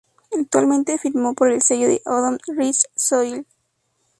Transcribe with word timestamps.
Actualmente 0.35 0.97
firmó 0.97 1.35
por 1.35 1.51
el 1.51 1.61
sello 1.61 1.87
de 1.87 2.01
Odom 2.07 2.39
Rich 2.47 2.85
Soil. 2.95 3.45